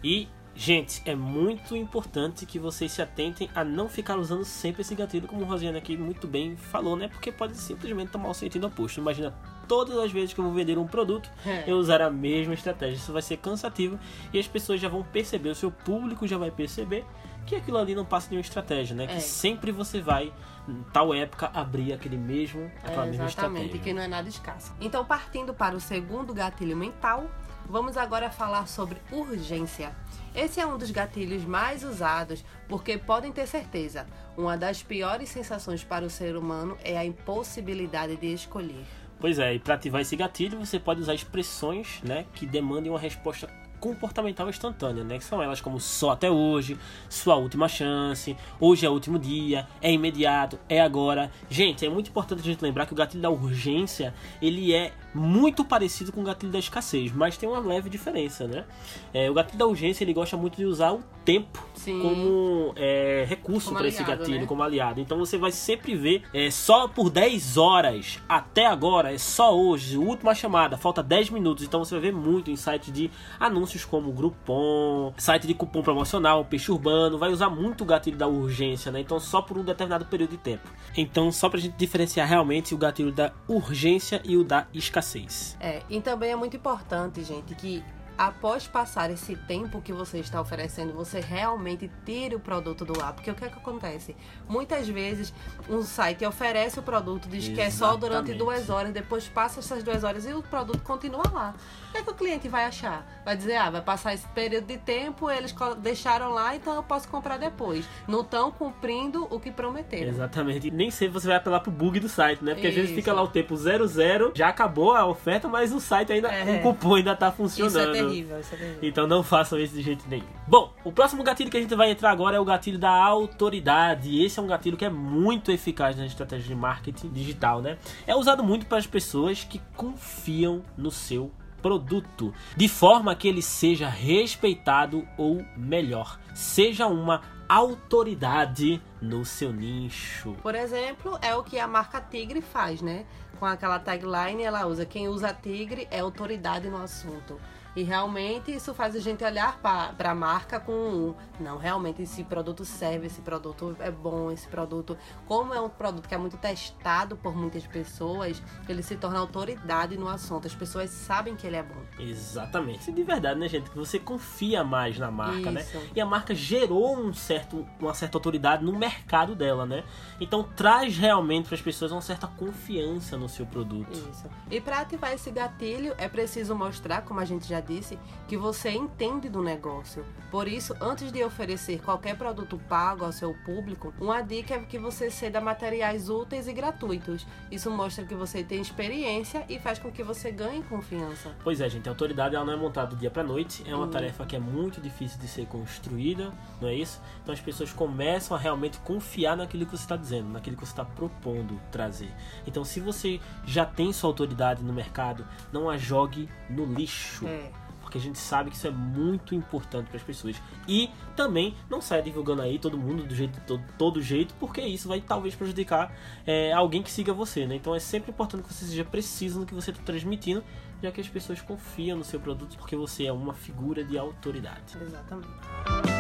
E 0.04 0.28
Gente, 0.58 1.02
é 1.06 1.14
muito 1.14 1.76
importante 1.76 2.46
que 2.46 2.58
vocês 2.58 2.90
se 2.90 3.02
atentem 3.02 3.50
a 3.54 3.62
não 3.62 3.90
ficar 3.90 4.16
usando 4.16 4.46
sempre 4.46 4.84
esse 4.84 4.96
gatilho, 4.96 5.28
como 5.28 5.42
o 5.42 5.46
Rosiane 5.46 5.78
aqui 5.78 5.98
muito 5.98 6.26
bem 6.28 6.56
falou, 6.56 6.96
né? 6.96 7.10
Porque 7.10 7.30
pode 7.30 7.58
simplesmente 7.58 8.12
tomar 8.12 8.30
o 8.30 8.34
sentido 8.34 8.66
oposto. 8.66 9.02
Imagina 9.02 9.34
todas 9.68 9.98
as 9.98 10.12
vezes 10.12 10.34
que 10.34 10.40
eu 10.40 10.46
vou 10.46 10.54
vender 10.54 10.78
um 10.78 10.88
produto, 10.88 11.30
é. 11.46 11.64
eu 11.68 11.78
usar 11.78 12.02
a 12.02 12.10
mesma 12.10 12.54
estratégia. 12.54 12.96
Isso 12.96 13.14
vai 13.14 13.22
ser 13.22 13.38
cansativo 13.38 14.00
e 14.34 14.40
as 14.40 14.48
pessoas 14.48 14.80
já 14.80 14.90
vão 14.90 15.04
perceber, 15.04 15.50
o 15.50 15.56
seu 15.56 15.72
público 15.72 16.28
já 16.28 16.38
vai 16.38 16.52
perceber 16.52 17.06
que 17.46 17.56
aquilo 17.56 17.78
ali 17.78 17.94
não 17.94 18.06
passa 18.06 18.30
de 18.30 18.36
uma 18.36 18.42
estratégia, 18.42 18.96
né? 18.96 19.04
É. 19.04 19.08
Que 19.08 19.22
sempre 19.22 19.72
você 19.72 20.02
vai, 20.02 20.34
em 20.68 20.84
tal 20.92 21.14
época, 21.14 21.50
abrir 21.54 21.94
aquele 21.94 22.18
mesmo, 22.18 22.72
aquela 22.84 23.06
é, 23.06 23.10
mesma 23.10 23.26
estratégia. 23.28 23.60
Exatamente, 23.60 23.84
que 23.84 23.94
não 23.94 24.02
é 24.02 24.08
nada 24.08 24.28
escasso. 24.28 24.74
Então, 24.82 25.06
partindo 25.06 25.54
para 25.54 25.76
o 25.76 25.80
segundo 25.80 26.34
gatilho 26.34 26.76
mental, 26.76 27.30
vamos 27.70 27.98
agora 27.98 28.30
falar 28.30 28.68
sobre 28.68 29.00
urgência. 29.12 29.96
Esse 30.34 30.60
é 30.60 30.66
um 30.66 30.78
dos 30.78 30.92
gatilhos 30.92 31.46
mais 31.46 31.84
usados 31.84 32.44
porque 32.68 32.98
podem 32.98 33.32
ter 33.32 33.48
certeza, 33.48 34.06
uma 34.36 34.58
das 34.58 34.84
piores 34.84 35.30
sensações 35.30 35.84
para 35.84 36.06
o 36.06 36.10
ser 36.10 36.36
humano 36.36 36.78
é 36.84 36.98
a 36.98 37.06
impossibilidade 37.06 38.18
de 38.18 38.34
escolher. 38.34 38.86
Pois 39.26 39.40
é, 39.40 39.56
e 39.56 39.58
para 39.58 39.74
ativar 39.74 40.02
esse 40.02 40.16
gatilho 40.16 40.60
você 40.60 40.78
pode 40.78 41.02
usar 41.02 41.16
expressões 41.16 42.00
né, 42.04 42.28
que 42.36 42.46
demandem 42.46 42.92
uma 42.92 43.00
resposta 43.00 43.50
comportamental 43.80 44.48
instantânea, 44.48 45.04
né? 45.04 45.18
Que 45.18 45.24
são 45.24 45.42
elas 45.42 45.60
como 45.60 45.80
só 45.80 46.12
até 46.12 46.30
hoje, 46.30 46.78
sua 47.10 47.36
última 47.36 47.68
chance, 47.68 48.38
hoje 48.60 48.86
é 48.86 48.90
o 48.90 48.94
último 48.94 49.18
dia, 49.18 49.68
é 49.82 49.92
imediato, 49.92 50.60
é 50.70 50.80
agora. 50.80 51.32
Gente, 51.50 51.84
é 51.84 51.90
muito 51.90 52.12
importante 52.12 52.42
a 52.42 52.44
gente 52.44 52.62
lembrar 52.62 52.86
que 52.86 52.94
o 52.94 52.96
gatilho 52.96 53.24
da 53.24 53.32
urgência, 53.32 54.14
ele 54.40 54.72
é 54.74 54.94
muito 55.12 55.66
parecido 55.66 56.12
com 56.12 56.22
o 56.22 56.24
gatilho 56.24 56.52
da 56.52 56.60
escassez, 56.60 57.12
mas 57.12 57.36
tem 57.36 57.50
uma 57.50 57.60
leve 57.60 57.90
diferença, 57.90 58.48
né? 58.48 58.64
É, 59.12 59.30
o 59.30 59.34
gatilho 59.34 59.58
da 59.58 59.66
urgência 59.66 60.04
ele 60.04 60.14
gosta 60.14 60.38
muito 60.38 60.56
de 60.56 60.66
usar 60.66 60.92
o 60.92 61.04
tempo 61.26 61.64
Sim. 61.74 62.02
como 62.02 62.74
é, 62.76 63.26
recurso 63.28 63.74
para 63.74 63.88
esse 63.88 64.04
gatilho, 64.04 64.42
né? 64.42 64.46
como 64.46 64.64
aliado. 64.64 65.00
Então 65.00 65.18
você 65.18 65.38
vai 65.38 65.52
sempre 65.52 65.96
ver 65.96 66.24
é, 66.34 66.50
só 66.50 66.88
por 66.88 67.10
10 67.10 67.58
horas 67.58 68.20
até 68.28 68.66
agora, 68.66 69.14
é 69.14 69.18
só 69.18 69.56
hoje, 69.56 69.98
última 69.98 70.34
chamada, 70.34 70.78
falta 70.78 71.04
10 71.04 71.30
minutos. 71.30 71.64
Então 71.64 71.84
você 71.84 71.96
vai 71.96 72.12
ver 72.12 72.14
muito 72.14 72.50
em 72.50 72.56
sites 72.56 72.92
de 72.94 73.12
anúncios 73.40 73.86
como 73.86 74.12
Groupon, 74.12 75.14
site 75.18 75.48
de 75.48 75.54
cupom 75.54 75.82
promocional, 75.82 76.46
Peixe 76.46 76.72
Urbano, 76.72 77.18
vai 77.18 77.32
usar 77.32 77.50
muito 77.50 77.82
o 77.82 77.86
gatilho 77.86 78.18
da 78.18 78.28
urgência, 78.28 78.92
né? 78.92 79.00
Então 79.00 79.20
só 79.20 79.42
por 79.42 79.58
um 79.58 79.64
determinado 79.64 80.06
período 80.06 80.32
de 80.32 80.38
tempo. 80.38 80.68
Então 80.96 81.32
só 81.32 81.50
pra 81.50 81.60
gente 81.60 81.76
diferenciar 81.76 82.28
realmente 82.28 82.74
o 82.74 82.78
gatilho 82.78 83.12
da 83.12 83.34
urgência 83.48 84.22
e 84.24 84.38
o 84.38 84.44
da 84.44 84.68
escassez 84.74 84.96
escassez. 84.96 85.58
É, 85.60 85.82
e 85.90 86.02
também 86.02 86.32
é 86.32 86.36
muito 86.36 86.56
importante, 86.56 87.24
gente, 87.24 87.56
que 87.56 87.84
após 88.18 88.68
passar 88.68 89.10
esse 89.12 89.36
tempo 89.36 89.82
que 89.82 89.92
você 89.92 90.20
está 90.20 90.40
oferecendo, 90.40 90.94
você 90.94 91.20
realmente 91.20 91.90
tire 92.06 92.36
o 92.36 92.40
produto 92.40 92.86
do 92.86 93.02
ar. 93.02 93.14
Porque 93.14 93.30
o 93.30 93.36
que 93.36 93.46
é 93.46 93.50
que 93.50 93.58
acontece? 93.58 94.16
Muitas 94.48 94.88
vezes 94.88 95.34
um 95.70 95.82
site 95.84 96.26
oferece 96.26 96.80
o 96.80 96.84
produto, 96.84 97.28
diz 97.28 97.46
Exatamente. 97.46 97.56
que 97.56 97.62
é 97.62 97.70
só 97.72 97.96
durante 97.96 98.34
duas 98.34 98.70
horas, 98.70 98.92
depois 98.92 99.28
passa 99.28 99.60
essas 99.60 99.84
duas 99.84 100.04
horas 100.04 100.26
e 100.26 100.34
o 100.34 100.42
produto 100.42 100.82
continua 100.82 101.24
lá. 101.32 101.56
O 101.90 101.92
que 101.92 101.98
é 101.98 102.04
que 102.04 102.10
o 102.10 102.14
cliente 102.14 102.48
vai 102.48 102.66
achar? 102.66 103.06
Vai 103.24 103.36
dizer, 103.38 103.56
ah, 103.56 103.70
vai 103.70 103.82
passar 103.82 104.14
esse 104.14 104.28
período 104.30 104.66
de 104.66 104.78
tempo, 104.78 105.30
eles 105.30 105.54
deixaram 105.80 106.30
lá, 106.30 106.56
então 106.56 106.76
eu 106.76 106.84
posso 106.84 107.08
comprar 107.08 107.38
depois. 107.38 107.86
Não 108.08 108.22
estão 108.22 108.52
cumprindo 108.52 109.28
o 109.30 109.40
que 109.40 109.52
prometeram. 109.52 110.10
Exatamente. 110.10 110.68
E 110.68 110.72
nem 110.72 110.92
sempre 110.92 111.14
você 111.14 111.28
vai 111.28 111.38
apelar 111.38 111.60
pro 111.60 111.72
bug 111.72 112.00
do 112.00 112.10
site, 112.10 112.44
né? 112.44 112.54
Porque 112.54 112.68
Isso. 112.68 112.80
às 112.80 112.86
vezes 112.86 112.96
fica 112.96 113.14
lá 113.14 113.22
o 113.22 113.28
tempo 113.28 113.56
00, 113.56 114.32
já 114.36 114.50
acabou 114.50 114.94
a 114.94 115.06
oferta, 115.06 115.48
mas 115.48 115.72
o 115.72 115.80
site 115.80 116.12
ainda, 116.12 116.30
é. 116.30 116.60
o 116.60 116.62
cupom 116.62 116.96
ainda 116.96 117.16
tá 117.16 117.32
funcionando. 117.32 118.05
Isso 118.08 118.14
é 118.14 118.16
terrível, 118.16 118.40
isso 118.40 118.56
é 118.56 118.58
terrível. 118.58 118.80
Então 118.82 119.08
não 119.08 119.24
façam 119.24 119.60
isso 119.60 119.74
de 119.74 119.82
jeito 119.82 120.06
nenhum. 120.08 120.26
Bom, 120.48 120.74
o 120.84 120.92
próximo 120.92 121.24
gatilho 121.24 121.50
que 121.50 121.58
a 121.58 121.62
gente 121.62 121.76
vai 121.76 121.92
entrar 121.92 122.12
agora 122.12 122.38
é 122.38 122.40
o 122.40 122.46
gatilho 122.46 122.80
da 122.80 122.92
autoridade. 122.92 124.10
E 124.10 124.24
esse 124.24 124.40
é 124.40 124.42
um 124.42 124.48
gatilho 124.48 124.78
que 124.78 124.86
é 124.86 124.90
muito 124.90 125.52
eficaz 125.52 125.96
na 125.98 126.06
estratégia 126.06 126.48
de 126.48 126.56
marketing 126.56 127.10
digital, 127.10 127.62
né? 127.62 127.78
É 128.06 128.16
usado 128.16 128.44
muito 128.44 128.66
para 128.66 128.78
as 128.78 128.88
pessoas 128.88 129.44
que 129.44 129.62
confiam 129.76 130.62
no 130.78 130.92
seu 130.92 131.32
produto, 131.62 132.32
de 132.56 132.68
forma 132.68 133.16
que 133.16 133.28
ele 133.28 133.42
seja 133.42 133.90
respeitado 133.90 135.08
ou 135.18 135.44
melhor, 135.58 136.20
seja 136.32 136.86
uma 136.86 137.24
autoridade 137.50 138.80
no 139.02 139.26
seu 139.26 139.52
nicho. 139.52 140.36
Por 140.44 140.54
exemplo, 140.54 141.18
é 141.24 141.36
o 141.36 141.44
que 141.44 141.60
a 141.60 141.68
marca 141.68 142.00
Tigre 142.00 142.42
faz, 142.42 142.84
né? 142.84 143.06
Com 143.40 143.46
aquela 143.46 143.80
tagline, 143.80 144.44
ela 144.44 144.68
usa 144.68 144.86
quem 144.86 145.08
usa 145.08 145.34
Tigre 145.34 145.88
é 145.90 146.02
autoridade 146.02 146.70
no 146.70 146.78
assunto. 146.78 147.40
E 147.76 147.84
realmente 147.84 148.54
isso 148.54 148.74
faz 148.74 148.96
a 148.96 149.00
gente 149.00 149.24
olhar 149.24 149.60
para 149.60 150.12
a 150.12 150.16
marca 150.16 150.60
com 150.60 151.14
não, 151.40 151.58
realmente 151.58 152.02
esse 152.02 152.24
produto 152.24 152.64
serve, 152.64 153.08
esse 153.08 153.22
produto 153.22 153.76
é 153.80 153.92
bom, 153.92 154.32
esse 154.32 154.48
produto, 154.48 154.98
como 155.26 155.54
é 155.54 155.60
um 155.60 155.70
produto 155.70 156.08
que 156.08 156.16
é 156.16 156.18
muito 156.18 156.38
testado 156.38 157.16
por 157.18 157.36
muitas 157.36 157.66
pessoas, 157.68 158.42
ele 158.68 158.82
se 158.82 158.96
torna 158.96 159.20
autoridade 159.20 159.98
no 159.98 160.08
assunto. 160.08 160.48
As 160.48 160.56
pessoas 160.56 160.90
sabem 160.90 161.36
que 161.36 161.46
ele 161.46 161.58
é 161.58 161.64
bom. 161.64 161.82
Exatamente. 162.00 162.92
De 162.92 163.04
verdade, 163.04 163.40
né, 163.40 163.48
gente, 163.48 163.70
que 163.70 163.78
você 163.78 164.00
confia 164.00 164.64
mais 164.64 164.98
na 164.98 165.12
marca, 165.12 165.52
né? 165.52 165.62
isso. 165.62 165.78
né? 165.78 165.90
E 165.96 166.02
a 166.02 166.06
marca 166.06 166.34
gerou 166.34 166.98
um 166.98 167.14
certo, 167.14 167.66
uma 167.80 167.94
certa 167.94 168.18
autoridade 168.18 168.64
no 168.64 168.74
mercado 168.74 169.36
dela, 169.36 169.66
né? 169.66 169.84
Então 170.20 170.44
traz 170.44 170.98
realmente 170.98 171.48
para 171.48 171.56
as 171.56 171.62
pessoas 171.62 171.92
uma 171.92 172.02
certa 172.02 172.28
confiança 172.28 173.18
no 173.18 173.28
seu 173.28 173.46
produto. 173.46 173.92
Isso. 173.92 174.26
E 174.50 174.62
para 174.62 174.80
ativar 174.80 175.14
esse 175.14 175.32
gatilho 175.32 175.94
é 175.98 176.08
preciso 176.08 176.56
mostrar, 176.56 177.02
como 177.02 177.20
a 177.20 177.26
gente 177.26 177.48
já 177.48 177.60
disse, 177.66 178.00
que 178.28 178.38
você 178.38 178.70
entende 178.70 179.30
do 179.30 179.42
negócio. 179.42 180.06
Por 180.32 180.48
isso, 180.48 180.76
antes 180.82 181.12
de 181.12 181.24
oferecer 181.24 181.82
qualquer 181.82 182.18
produto 182.18 182.60
pago 182.68 183.06
ao 183.06 183.12
seu 183.12 183.34
público, 183.46 183.94
uma 184.00 184.22
dica 184.22 184.56
é 184.56 184.60
que 184.60 184.78
você 184.78 185.10
ceda 185.10 185.40
materiais 185.40 186.10
úteis 186.10 186.48
e 186.48 186.54
gratuitos. 186.54 187.26
Isso 187.52 187.72
mostra 187.72 188.06
que 188.06 188.16
você 188.16 188.44
tem 188.44 188.62
experiência 188.62 189.46
e 189.48 189.60
faz 189.60 189.80
com 189.80 189.92
que 189.92 190.04
você 190.04 190.32
ganhe 190.32 190.64
confiança. 190.64 191.36
Pois 191.44 191.62
é, 191.62 191.70
gente, 191.70 191.88
a 191.88 191.92
autoridade 191.92 192.36
ela 192.36 192.46
não 192.46 192.54
é 192.54 192.58
montada 192.58 192.88
do 192.88 192.96
dia 192.96 193.10
para 193.10 193.24
noite, 193.24 193.64
é 193.68 193.76
uma 193.76 193.86
hum. 193.86 193.90
tarefa 193.90 194.26
que 194.26 194.36
é 194.36 194.40
muito 194.40 194.82
difícil 194.82 195.20
de 195.20 195.28
ser 195.28 195.46
construída, 195.46 196.34
não 196.60 196.68
é 196.68 196.76
isso? 196.76 197.02
Então 197.22 197.34
as 197.34 197.42
pessoas 197.42 197.72
começam 197.72 198.36
a 198.36 198.40
realmente 198.40 198.78
confiar 198.80 199.38
naquilo 199.38 199.66
que 199.66 199.72
você 199.72 199.84
está 199.84 199.96
dizendo, 199.96 200.30
naquilo 200.30 200.58
que 200.58 200.66
você 200.66 200.72
está 200.72 200.86
propondo 200.86 201.60
trazer. 201.72 202.12
Então, 202.46 202.64
se 202.64 202.80
você 202.80 203.20
já 203.46 203.66
tem 203.66 203.92
sua 203.94 204.10
autoridade 204.10 204.64
no 204.64 204.74
mercado, 204.74 205.26
não 205.52 205.70
a 205.70 205.78
jogue 205.78 206.30
no 206.50 206.66
lixo. 206.66 207.26
É 207.28 207.52
marca. 207.96 207.98
A 207.98 208.02
gente 208.02 208.20
sabe 208.20 208.50
que 208.50 208.56
isso 208.56 208.68
é 208.68 208.72
muito 208.72 209.34
importante 209.34 209.88
para 209.88 209.98
as 209.98 210.04
pessoas. 210.04 210.42
E 210.68 210.90
também 211.16 211.56
não 211.70 211.82
saia 211.82 212.02
divulgando 212.02 212.42
aí 212.42 212.60
todo 212.60 212.78
mundo 212.78 213.04
do 213.04 213.16
jeito 213.16 213.40
todo, 213.48 213.64
todo 213.78 214.02
jeito, 214.02 214.34
porque 214.40 214.62
isso 214.62 214.88
vai 214.88 215.02
talvez 215.02 215.36
prejudicar 215.36 215.94
é, 216.26 216.52
alguém 216.52 216.84
que 216.84 216.92
siga 216.92 217.14
você, 217.14 217.46
né? 217.48 217.56
Então 217.56 217.74
é 217.74 217.80
sempre 217.80 218.12
importante 218.12 218.44
que 218.44 218.54
você 218.54 218.66
seja 218.66 218.84
preciso 218.84 219.40
no 219.40 219.46
que 219.46 219.54
você 219.54 219.72
está 219.72 219.82
transmitindo, 219.84 220.44
já 220.82 220.92
que 220.92 221.02
as 221.02 221.08
pessoas 221.08 221.42
confiam 221.42 221.98
no 221.98 222.04
seu 222.04 222.20
produto 222.20 222.58
porque 222.58 222.76
você 222.76 223.06
é 223.06 223.12
uma 223.12 223.34
figura 223.34 223.84
de 223.84 223.98
autoridade. 223.98 224.78
Exatamente. 224.82 225.95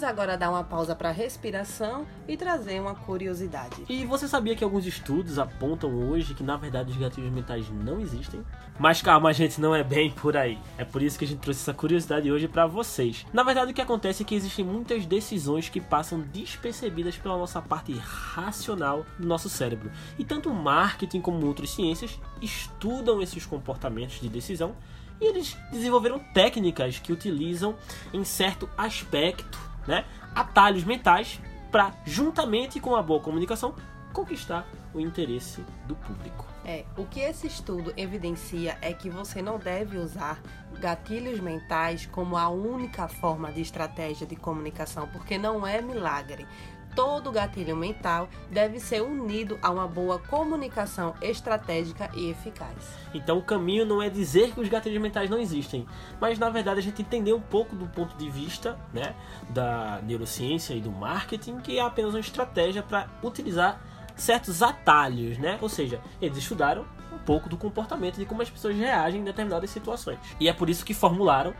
Vamos 0.00 0.18
agora 0.18 0.38
dar 0.38 0.48
uma 0.48 0.64
pausa 0.64 0.96
para 0.96 1.10
respiração 1.10 2.06
e 2.26 2.34
trazer 2.34 2.80
uma 2.80 2.94
curiosidade. 2.94 3.84
E 3.86 4.06
você 4.06 4.26
sabia 4.26 4.56
que 4.56 4.64
alguns 4.64 4.86
estudos 4.86 5.38
apontam 5.38 5.92
hoje 6.08 6.32
que 6.32 6.42
na 6.42 6.56
verdade 6.56 6.90
os 6.90 6.96
gatilhos 6.96 7.30
mentais 7.30 7.68
não 7.68 8.00
existem? 8.00 8.42
Mas 8.78 9.02
calma, 9.02 9.30
gente, 9.34 9.60
não 9.60 9.74
é 9.74 9.84
bem 9.84 10.10
por 10.10 10.38
aí. 10.38 10.58
É 10.78 10.86
por 10.86 11.02
isso 11.02 11.18
que 11.18 11.26
a 11.26 11.28
gente 11.28 11.40
trouxe 11.40 11.60
essa 11.60 11.74
curiosidade 11.74 12.32
hoje 12.32 12.48
para 12.48 12.66
vocês. 12.66 13.26
Na 13.30 13.42
verdade, 13.42 13.72
o 13.72 13.74
que 13.74 13.82
acontece 13.82 14.22
é 14.22 14.26
que 14.26 14.34
existem 14.34 14.64
muitas 14.64 15.04
decisões 15.04 15.68
que 15.68 15.82
passam 15.82 16.18
despercebidas 16.18 17.18
pela 17.18 17.36
nossa 17.36 17.60
parte 17.60 17.92
racional 17.92 19.04
do 19.18 19.28
nosso 19.28 19.50
cérebro. 19.50 19.90
E 20.18 20.24
tanto 20.24 20.48
marketing 20.48 21.20
como 21.20 21.46
outras 21.46 21.72
ciências 21.72 22.18
estudam 22.40 23.20
esses 23.20 23.44
comportamentos 23.44 24.18
de 24.18 24.30
decisão 24.30 24.74
e 25.20 25.26
eles 25.26 25.58
desenvolveram 25.70 26.18
técnicas 26.32 26.98
que 26.98 27.12
utilizam 27.12 27.74
em 28.14 28.24
certo 28.24 28.66
aspecto 28.78 29.69
né, 29.86 30.04
atalhos 30.34 30.84
mentais 30.84 31.40
para, 31.70 31.92
juntamente 32.04 32.80
com 32.80 32.94
a 32.94 33.02
boa 33.02 33.20
comunicação, 33.20 33.74
conquistar 34.12 34.66
o 34.92 35.00
interesse 35.00 35.64
do 35.86 35.94
público. 35.94 36.46
É, 36.64 36.84
o 36.96 37.06
que 37.06 37.20
esse 37.20 37.46
estudo 37.46 37.92
evidencia 37.96 38.76
é 38.82 38.92
que 38.92 39.08
você 39.08 39.40
não 39.40 39.58
deve 39.58 39.96
usar 39.96 40.40
gatilhos 40.78 41.40
mentais 41.40 42.06
como 42.06 42.36
a 42.36 42.48
única 42.48 43.08
forma 43.08 43.50
de 43.52 43.60
estratégia 43.60 44.26
de 44.26 44.36
comunicação, 44.36 45.08
porque 45.08 45.38
não 45.38 45.66
é 45.66 45.80
milagre 45.80 46.46
todo 46.94 47.32
gatilho 47.32 47.76
mental 47.76 48.28
deve 48.50 48.78
ser 48.80 49.02
unido 49.02 49.58
a 49.62 49.70
uma 49.70 49.86
boa 49.86 50.18
comunicação 50.18 51.14
estratégica 51.20 52.10
e 52.14 52.30
eficaz. 52.30 52.76
Então 53.14 53.38
o 53.38 53.42
caminho 53.42 53.84
não 53.84 54.02
é 54.02 54.08
dizer 54.08 54.52
que 54.52 54.60
os 54.60 54.68
gatilhos 54.68 55.00
mentais 55.00 55.30
não 55.30 55.38
existem, 55.38 55.86
mas 56.20 56.38
na 56.38 56.50
verdade 56.50 56.80
a 56.80 56.82
gente 56.82 57.02
entender 57.02 57.32
um 57.32 57.40
pouco 57.40 57.74
do 57.74 57.86
ponto 57.86 58.16
de 58.16 58.28
vista 58.30 58.78
né, 58.92 59.14
da 59.48 60.00
neurociência 60.02 60.74
e 60.74 60.80
do 60.80 60.90
marketing, 60.90 61.58
que 61.58 61.78
é 61.78 61.82
apenas 61.82 62.14
uma 62.14 62.20
estratégia 62.20 62.82
para 62.82 63.08
utilizar 63.22 63.80
certos 64.16 64.62
atalhos, 64.62 65.38
né? 65.38 65.58
Ou 65.60 65.68
seja, 65.68 66.00
eles 66.20 66.36
estudaram 66.38 66.84
um 67.12 67.18
pouco 67.18 67.48
do 67.48 67.56
comportamento 67.56 68.16
de 68.16 68.26
como 68.26 68.42
as 68.42 68.50
pessoas 68.50 68.76
reagem 68.76 69.20
em 69.20 69.24
determinadas 69.24 69.70
situações. 69.70 70.18
E 70.38 70.48
é 70.48 70.52
por 70.52 70.68
isso 70.68 70.84
que 70.84 70.94
formularam 70.94 71.54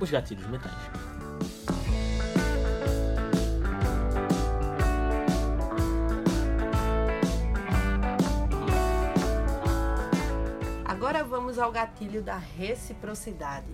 os 0.00 0.10
gatilhos 0.10 0.46
mentais. 0.46 1.15
Vamos 11.56 11.68
ao 11.68 11.72
gatilho 11.72 12.22
da 12.22 12.36
reciprocidade. 12.36 13.72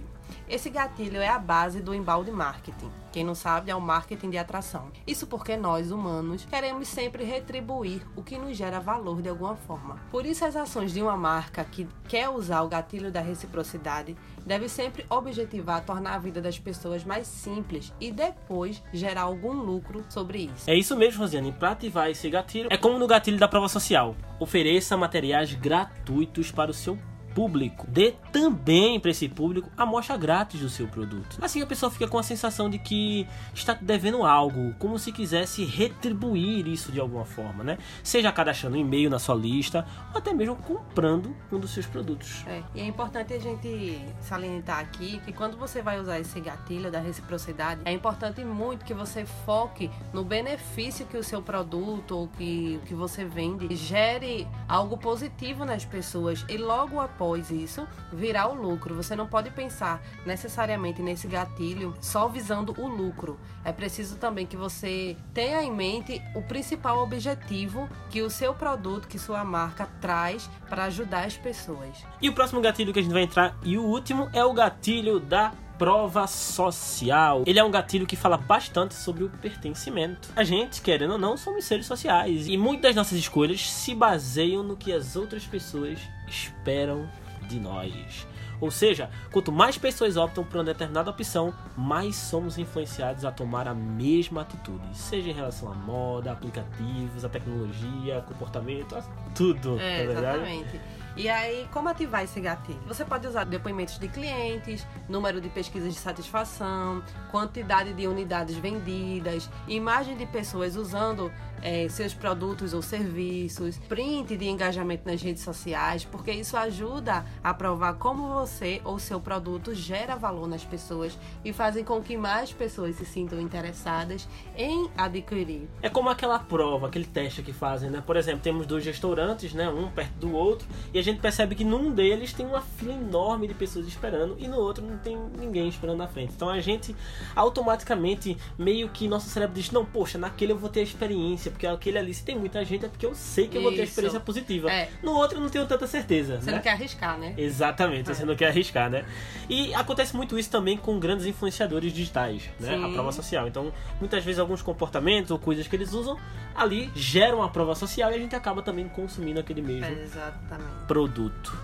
Esse 0.49 0.71
gatilho 0.71 1.21
é 1.21 1.27
a 1.27 1.39
base 1.39 1.81
do 1.81 1.93
embalde 1.93 2.31
marketing. 2.31 2.89
Quem 3.11 3.25
não 3.25 3.35
sabe 3.35 3.73
é 3.73 3.75
o 3.75 3.81
marketing 3.81 4.31
de 4.31 4.39
atração. 4.39 4.93
Isso 5.05 5.27
porque 5.27 5.57
nós, 5.57 5.91
humanos, 5.91 6.45
queremos 6.45 6.87
sempre 6.87 7.25
retribuir 7.25 8.07
o 8.15 8.23
que 8.23 8.39
nos 8.39 8.57
gera 8.57 8.79
valor 8.79 9.21
de 9.21 9.29
alguma 9.29 9.57
forma. 9.57 10.01
Por 10.13 10.25
isso, 10.25 10.45
as 10.45 10.55
ações 10.55 10.93
de 10.93 11.03
uma 11.03 11.17
marca 11.17 11.65
que 11.65 11.89
quer 12.09 12.29
usar 12.29 12.63
o 12.63 12.69
gatilho 12.69 13.11
da 13.11 13.21
reciprocidade 13.21 14.17
deve 14.47 14.69
sempre 14.69 15.05
objetivar 15.11 15.85
tornar 15.85 16.15
a 16.15 16.19
vida 16.19 16.41
das 16.41 16.59
pessoas 16.61 17.05
mais 17.05 17.27
simples 17.27 17.93
e 18.01 18.13
depois 18.13 18.81
gerar 18.93 19.23
algum 19.23 19.55
lucro 19.55 20.05
sobre 20.09 20.51
isso. 20.55 20.71
É 20.71 20.77
isso 20.77 20.97
mesmo, 20.97 21.23
Rosiane. 21.23 21.51
Para 21.51 21.73
ativar 21.73 22.09
esse 22.09 22.31
gatilho, 22.31 22.69
é 22.71 22.77
como 22.77 22.97
no 22.97 23.09
gatilho 23.09 23.39
da 23.39 23.49
prova 23.49 23.69
social. 23.69 24.15
Ofereça 24.39 24.97
materiais 24.97 25.53
gratuitos 25.55 26.53
para 26.53 26.71
o 26.71 26.75
seu 26.75 26.97
público. 27.35 27.87
Dê 27.89 28.15
também 28.33 28.99
para 29.01 29.11
esse 29.11 29.29
público 29.29 29.71
a 29.77 29.83
amostra 29.83 30.17
grátis 30.17 30.61
do 30.61 30.69
seu 30.69 30.87
produto. 30.89 31.39
Assim 31.41 31.63
a 31.63 31.67
pessoa 31.67 31.91
fica 31.91 32.09
com 32.09 32.19
a 32.19 32.23
sensação 32.23 32.69
de 32.69 32.79
que 32.79 33.27
está 33.55 33.75
devendo 33.75 34.23
algo, 34.25 34.75
como 34.79 34.99
se 34.99 35.13
quisesse 35.13 35.65
retribuir 35.65 36.67
isso 36.67 36.93
de 36.93 37.01
alguma 37.01 37.25
forma, 37.25 37.65
né? 37.65 37.79
Seja 38.03 38.31
cadastrando 38.33 38.77
um 38.77 38.81
e-mail 38.81 39.11
na 39.11 39.19
sua 39.19 39.35
lista 39.35 39.87
ou 40.13 40.19
até 40.19 40.33
mesmo 40.33 40.57
comprando 40.57 41.35
um 41.51 41.59
dos 41.59 41.73
seus 41.73 41.87
produtos. 41.87 42.45
É, 42.47 42.63
e 42.75 42.81
é 42.81 42.87
importante 42.87 43.33
a 43.33 43.39
gente 43.39 44.01
salientar 44.21 44.79
aqui 44.79 45.21
que 45.25 45.33
quando 45.33 45.57
você 45.57 45.83
vai 45.83 46.01
usar 46.01 46.19
esse 46.21 46.41
gatilho 46.41 46.91
da 46.91 47.01
reciprocidade, 47.01 47.81
é 47.85 47.93
importante 47.93 48.45
muito 48.45 48.85
que 48.85 48.95
você 48.95 49.25
foque 49.45 49.91
no 50.13 50.25
benefício 50.25 51.07
que 51.07 51.17
o 51.17 51.23
seu 51.23 51.43
produto 51.43 52.13
ou 52.13 52.29
que 52.29 52.81
que 52.87 52.95
você 52.95 53.25
vende 53.25 53.75
gere 53.75 54.47
algo 54.69 54.97
positivo 54.97 55.65
nas 55.65 55.85
pessoas 55.85 56.45
e 56.49 56.57
logo 56.57 57.01
após 57.01 57.22
após 57.23 57.53
isso 57.53 57.87
virar 58.13 58.49
o 58.49 58.55
lucro. 58.55 58.97
Você 58.97 59.15
não 59.15 59.29
pode 59.29 59.51
pensar 59.51 60.03
necessariamente 60.27 61.01
nesse 61.01 61.29
gatilho 61.29 61.95
só 62.01 62.27
visando 62.27 62.75
o 62.77 62.89
lucro. 62.89 63.39
É 63.65 63.73
preciso 63.73 64.17
também 64.17 64.45
que 64.45 64.57
você 64.57 65.17
tenha 65.33 65.63
em 65.63 65.71
mente 65.71 66.21
o 66.35 66.43
principal 66.43 66.99
objetivo 66.99 67.89
que 68.11 68.23
o 68.23 68.29
seu 68.29 68.53
produto, 68.53 69.07
que 69.07 69.21
sua 69.21 69.45
marca 69.45 69.89
traz 70.01 70.51
para 70.69 70.85
ajudar 70.85 71.25
as 71.25 71.37
pessoas. 71.37 72.05
E 72.21 72.29
o 72.29 72.35
próximo 72.35 72.61
gatilho 72.61 72.93
que 72.93 72.99
a 72.99 73.03
gente 73.03 73.13
vai 73.13 73.23
entrar 73.23 73.57
e 73.63 73.79
o 73.79 73.85
último 73.85 74.29
é 74.33 74.45
o 74.45 74.53
gatilho 74.53 75.21
da 75.21 75.53
prova 75.83 76.29
social. 76.29 77.43
Ele 77.45 77.59
é 77.59 77.65
um 77.65 77.71
gatilho 77.71 78.07
que 78.07 78.15
fala 78.15 78.37
bastante 78.37 78.95
sobre 78.95 79.25
o 79.25 79.29
pertencimento. 79.29 80.29
A 80.37 80.45
gente, 80.45 80.81
querendo 80.81 81.15
ou 81.15 81.19
não, 81.19 81.37
somos 81.37 81.65
seres 81.65 81.87
sociais 81.87 82.47
e 82.47 82.57
muitas 82.57 82.83
das 82.83 82.95
nossas 82.95 83.19
escolhas 83.19 83.69
se 83.69 83.93
baseiam 83.93 84.63
no 84.63 84.77
que 84.77 84.93
as 84.93 85.17
outras 85.17 85.45
pessoas 85.45 85.99
esperam 86.29 87.11
de 87.49 87.59
nós. 87.59 88.29
Ou 88.61 88.71
seja, 88.71 89.11
quanto 89.33 89.51
mais 89.51 89.77
pessoas 89.77 90.17
optam 90.17 90.45
por 90.45 90.59
uma 90.59 90.63
determinada 90.63 91.11
opção, 91.11 91.53
mais 91.77 92.15
somos 92.15 92.59
influenciados 92.59 93.25
a 93.25 93.33
tomar 93.33 93.67
a 93.67 93.75
mesma 93.75 94.43
atitude, 94.43 94.85
seja 94.97 95.31
em 95.31 95.33
relação 95.33 95.73
à 95.73 95.75
moda, 95.75 96.31
aplicativos, 96.31 97.25
a 97.25 97.29
tecnologia, 97.29 98.25
comportamento, 98.29 98.97
tudo. 99.35 99.81
É, 99.81 100.05
exatamente. 100.05 100.81
E 101.15 101.29
aí, 101.29 101.69
como 101.71 101.89
ativar 101.91 102.25
esse 102.25 102.41
gatilho? 102.41 102.81
Você 102.87 103.05
pode 103.05 103.27
usar 103.27 103.45
depoimentos 103.45 103.99
de 103.99 104.09
clientes, 104.09 104.87
número 105.09 105.43
de 105.43 105.49
pesquisas 105.51 105.93
de 105.93 105.99
satisfação, 105.99 107.03
quantidade 107.31 107.93
de 107.93 108.07
unidades 108.07 108.57
vendidas, 108.57 109.51
imagem 109.69 110.17
de 110.17 110.25
pessoas 110.25 110.75
usando 110.75 111.31
é, 111.63 111.87
seus 111.89 112.13
produtos 112.15 112.75
ou 112.75 112.83
serviços, 112.83 113.79
print 113.89 114.37
de 114.37 114.49
engajamento 114.49 115.07
nas 115.07 115.23
redes 115.23 115.43
sociais, 115.43 116.05
porque 116.05 116.33
isso 116.33 116.57
ajuda 116.57 117.25
a 117.43 117.55
provar 117.55 117.95
como 117.95 118.29
você 118.33 118.81
ou 118.83 118.99
seu 118.99 119.21
produto 119.21 119.75
gera 119.75 120.17
valor 120.17 120.49
nas 120.49 120.65
pessoas 120.65 121.17
e 121.45 121.53
fazem 121.53 121.85
com 121.85 122.03
que 122.03 122.17
mais 122.17 122.53
pessoas 122.53 122.97
se 122.97 123.05
sintam 123.05 123.41
interessadas 123.41 124.29
em 124.57 124.91
adquirir. 124.97 125.69
É 125.83 125.89
como 125.89 126.09
aquela 126.09 126.39
prova, 126.39 126.89
aquele 126.89 127.07
teste 127.07 127.43
que 127.43 127.53
fazem, 127.53 127.91
né? 127.91 128.03
Por 128.05 128.17
exemplo, 128.17 128.41
temos 128.41 128.67
dois 128.67 128.85
restaurantes, 128.85 129.53
né? 129.53 129.69
Um 129.69 129.91
perto 129.91 130.15
do 130.15 130.33
outro, 130.33 130.67
e 130.93 131.02
a 131.03 131.05
gente 131.05 131.21
percebe 131.21 131.55
que 131.55 131.65
num 131.65 131.93
deles 131.93 132.33
tem 132.33 132.47
uma 132.47 132.61
fila 132.61 132.93
enorme 132.93 133.47
de 133.47 133.55
pessoas 133.55 133.87
esperando 133.87 134.37
e 134.39 134.49
no 134.49 134.57
outro 134.57 134.85
não 134.85 134.99
tem 134.99 135.19
ninguém 135.39 135.69
esperando 135.69 135.99
na 135.99 136.07
frente. 136.07 136.33
Então 136.35 136.49
a 136.49 136.61
gente 136.61 136.95
automaticamente 137.35 138.37
meio 138.59 138.89
que 138.89 139.09
nosso 139.09 139.29
cérebro 139.29 139.55
diz: 139.55 139.71
não, 139.71 139.85
poxa, 139.85 140.19
naquele 140.19 140.53
eu 140.53 140.59
vou 140.59 140.71
ter 140.71 140.81
a 140.81 140.83
experiência, 140.83 141.51
porque 141.51 141.67
aquele 141.67 141.99
ali 141.99 142.15
se 142.15 142.25
tem 142.25 142.39
muita 142.39 142.65
gente 142.65 142.85
é 142.85 142.89
porque 142.89 143.05
eu 143.05 143.15
sei 143.15 143.49
que 143.49 143.57
eu 143.57 143.63
vou 143.63 143.73
ter 143.73 143.83
a 143.83 143.85
experiência 143.85 144.21
positiva. 144.21 144.71
É. 144.71 144.89
No 145.03 145.13
outro 145.13 145.39
eu 145.39 145.43
não 145.43 145.49
tenho 145.49 145.67
tanta 145.67 145.87
certeza. 145.87 146.41
Você 146.41 146.47
né? 146.47 146.57
não 146.57 146.63
quer 146.63 146.71
arriscar, 146.71 147.19
né? 147.19 147.35
Exatamente, 147.37 148.11
é. 148.11 148.15
você 148.15 148.25
não 148.25 148.37
quer 148.37 148.49
arriscar, 148.49 148.89
né? 148.89 149.05
E 149.49 149.75
acontece 149.75 150.17
muito 150.17 150.39
isso 150.39 150.51
também 150.51 150.77
com 150.77 150.99
grandes 150.99 151.27
influenciadores 151.27 151.93
digitais, 151.93 152.49
né? 152.61 152.77
Sim. 152.77 152.85
A 152.85 152.89
prova 152.89 153.13
social. 153.13 153.49
Então, 153.49 153.73
muitas 153.99 154.25
vezes 154.25 154.39
alguns 154.39 154.63
comportamentos 154.63 155.31
ou 155.31 155.39
coisas 155.39 155.67
que 155.67 155.75
eles 155.75 155.93
usam 155.93 156.17
ali 156.55 156.91
geram 156.95 157.43
a 157.43 157.49
prova 157.49 157.75
social 157.75 158.11
e 158.11 158.15
a 158.15 158.19
gente 158.19 158.37
acaba 158.37 158.63
também 158.63 158.89
consumindo 158.89 159.41
aquele 159.41 159.63
mesmo 159.63 159.87
Exatamente. 159.87 160.87
Produto. 160.93 161.57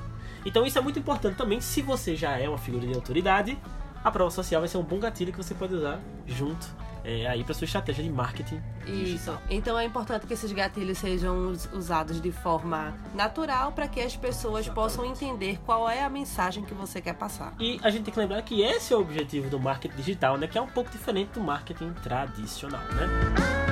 Então 0.47 0.65
isso 0.65 0.79
é 0.79 0.81
muito 0.81 0.99
importante 0.99 1.37
também 1.37 1.61
se 1.61 1.83
você 1.83 2.17
já 2.17 2.39
é 2.39 2.49
uma 2.49 2.57
figura 2.57 2.87
de 2.87 2.95
autoridade, 2.95 3.59
a 4.03 4.11
prova 4.11 4.31
social 4.31 4.63
vai 4.63 4.69
ser 4.69 4.79
um 4.79 4.83
bom 4.83 4.99
gatilho 4.99 5.33
que 5.33 5.37
você 5.37 5.55
pode 5.55 5.75
usar 5.75 6.01
junto 6.27 6.67
é, 7.05 7.27
aí 7.27 7.45
para 7.45 7.53
sua 7.53 7.67
estratégia 7.67 8.03
de 8.03 8.09
marketing. 8.11 8.63
Isso. 8.87 9.37
Então 9.51 9.79
é 9.79 9.85
importante 9.85 10.27
que 10.27 10.33
esses 10.33 10.51
gatilhos 10.51 10.97
sejam 10.97 11.53
usados 11.75 12.23
de 12.23 12.33
forma 12.33 12.95
natural 13.15 13.73
para 13.73 13.87
que 13.87 14.01
as 14.01 14.17
pessoas 14.17 14.67
Exatamente. 14.67 14.75
possam 14.75 15.05
entender 15.05 15.59
qual 15.67 15.89
é 15.91 16.03
a 16.03 16.09
mensagem 16.09 16.65
que 16.65 16.73
você 16.73 17.03
quer 17.03 17.15
passar. 17.15 17.55
E 17.61 17.79
a 17.83 17.91
gente 17.91 18.05
tem 18.05 18.15
que 18.15 18.21
lembrar 18.21 18.41
que 18.41 18.63
esse 18.63 18.95
é 18.95 18.97
o 18.97 19.01
objetivo 19.01 19.51
do 19.51 19.61
marketing 19.61 19.97
digital, 19.97 20.39
né? 20.39 20.47
Que 20.47 20.57
é 20.57 20.63
um 20.63 20.69
pouco 20.69 20.91
diferente 20.91 21.33
do 21.33 21.41
marketing 21.41 21.93
tradicional, 22.03 22.83
né? 22.95 23.68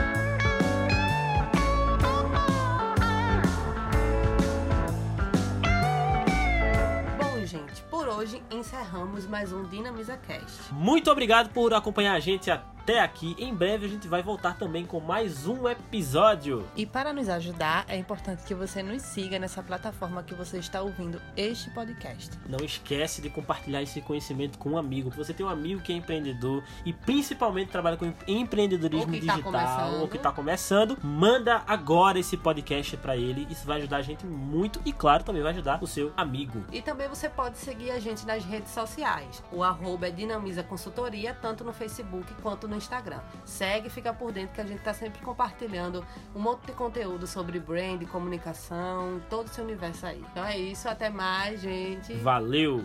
Hoje 8.17 8.43
encerramos 8.51 9.27
mais 9.27 9.53
um 9.53 9.63
Dinamiza 9.65 10.17
Cast. 10.17 10.73
Muito 10.73 11.11
obrigado 11.11 11.51
por 11.51 11.75
acompanhar 11.75 12.15
a 12.15 12.21
gente 12.21 12.51
até 12.51 12.76
aqui. 12.95 13.35
Em 13.39 13.55
breve 13.55 13.87
a 13.87 13.89
gente 13.89 14.07
vai 14.09 14.23
voltar 14.23 14.57
também 14.57 14.87
com 14.87 15.01
mais 15.01 15.47
um 15.47 15.69
episódio. 15.69 16.65
E 16.77 16.87
para 16.87 17.13
nos 17.13 17.29
ajudar, 17.29 17.85
é 17.89 17.97
importante 17.97 18.45
que 18.45 18.55
você 18.55 18.83
nos 18.83 19.03
siga 19.03 19.39
nessa 19.39 19.63
plataforma 19.63 20.23
que 20.23 20.35
você 20.35 20.59
está 20.59 20.81
ouvindo 20.81 21.21
este 21.37 21.69
podcast. 21.71 22.31
Não 22.49 22.65
esquece 22.65 23.21
de 23.21 23.29
compartilhar 23.29 23.83
esse 23.83 24.01
conhecimento 24.01 24.57
com 24.59 24.71
um 24.71 24.79
amigo. 24.79 25.11
Você 25.11 25.35
tem 25.35 25.45
um 25.45 25.49
amigo 25.49 25.81
que 25.83 25.93
é 25.93 25.97
empreendedor 25.97 26.63
e 26.85 26.93
principalmente 26.93 27.71
trabalha 27.71 27.97
com 27.97 28.13
empreendedorismo 28.27 29.13
Ou 29.13 29.21
tá 29.21 29.35
digital 29.35 29.43
começando. 29.43 30.01
ou 30.01 30.09
que 30.09 30.17
está 30.17 30.33
começando, 30.33 30.99
manda 31.03 31.63
agora 31.67 32.19
esse 32.19 32.37
podcast 32.37 32.97
para 32.99 33.17
ele. 33.17 33.47
Isso 33.51 33.67
vai 33.67 33.79
ajudar 33.79 33.97
a 33.99 34.03
gente 34.03 34.25
muito 34.25 34.81
e, 34.85 34.93
claro, 34.93 35.25
também 35.25 35.43
vai 35.43 35.53
ajudar 35.53 35.83
o 35.83 35.87
seu 35.87 36.13
amigo. 36.17 36.65
E 36.73 36.81
também 36.81 37.09
você 37.09 37.29
pode 37.29 37.59
seguir 37.59 37.91
a 37.91 37.99
gente 37.99 38.25
nas 38.25 38.45
redes 38.45 38.71
sociais. 38.71 39.43
O 39.51 39.63
arroba 39.63 40.07
é 40.07 40.11
Dinamiza 40.11 40.63
Consultoria, 40.63 41.35
tanto 41.35 41.65
no 41.65 41.73
Facebook 41.73 42.33
quanto 42.43 42.69
no 42.69 42.76
Instagram. 42.77 43.21
Segue 43.45 43.89
e 43.89 43.91
fica 43.91 44.13
por 44.13 44.33
dentro 44.33 44.55
que 44.55 44.61
a 44.61 44.65
gente 44.65 44.79
está 44.79 44.95
sempre 44.95 45.21
compartilhando 45.23 46.05
um 46.35 46.41
monte 46.41 46.67
de 46.67 46.73
conteúdo 46.73 47.27
sobre 47.27 47.59
brand, 47.59 48.03
comunicação, 48.07 49.21
todo 49.29 49.47
esse 49.47 49.61
universo 49.61 50.07
aí. 50.07 50.25
Então 50.31 50.45
é 50.45 50.59
isso, 50.59 50.89
até 50.89 51.11
mais, 51.11 51.61
gente. 51.61 52.15
Valeu! 52.15 52.85